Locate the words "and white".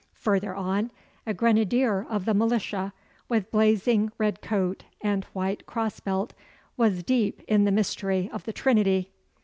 5.01-5.67